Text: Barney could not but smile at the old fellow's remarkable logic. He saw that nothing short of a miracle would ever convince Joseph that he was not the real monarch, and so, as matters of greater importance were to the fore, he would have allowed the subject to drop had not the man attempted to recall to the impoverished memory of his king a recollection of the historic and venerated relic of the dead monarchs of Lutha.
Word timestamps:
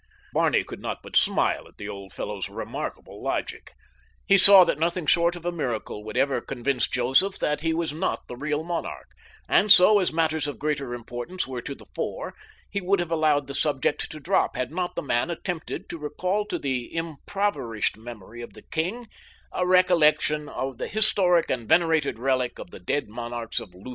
Barney 0.33 0.63
could 0.63 0.79
not 0.79 1.03
but 1.03 1.15
smile 1.15 1.67
at 1.67 1.77
the 1.77 1.87
old 1.87 2.11
fellow's 2.11 2.49
remarkable 2.49 3.21
logic. 3.21 3.73
He 4.25 4.35
saw 4.35 4.63
that 4.63 4.79
nothing 4.79 5.05
short 5.05 5.35
of 5.35 5.45
a 5.45 5.51
miracle 5.51 6.03
would 6.03 6.17
ever 6.17 6.41
convince 6.41 6.87
Joseph 6.89 7.37
that 7.37 7.61
he 7.61 7.71
was 7.71 7.93
not 7.93 8.27
the 8.27 8.35
real 8.35 8.63
monarch, 8.63 9.09
and 9.47 9.71
so, 9.71 9.99
as 9.99 10.11
matters 10.11 10.47
of 10.47 10.57
greater 10.57 10.95
importance 10.95 11.45
were 11.45 11.61
to 11.61 11.75
the 11.75 11.85
fore, 11.93 12.33
he 12.71 12.81
would 12.81 12.99
have 12.99 13.11
allowed 13.11 13.45
the 13.45 13.53
subject 13.53 14.09
to 14.09 14.19
drop 14.19 14.55
had 14.55 14.71
not 14.71 14.95
the 14.95 15.03
man 15.03 15.29
attempted 15.29 15.87
to 15.89 15.99
recall 15.99 16.45
to 16.47 16.57
the 16.57 16.95
impoverished 16.95 17.95
memory 17.95 18.41
of 18.41 18.53
his 18.55 18.65
king 18.71 19.05
a 19.51 19.67
recollection 19.67 20.49
of 20.49 20.79
the 20.79 20.87
historic 20.87 21.47
and 21.51 21.69
venerated 21.69 22.17
relic 22.17 22.57
of 22.57 22.71
the 22.71 22.79
dead 22.79 23.07
monarchs 23.07 23.59
of 23.59 23.75
Lutha. 23.75 23.89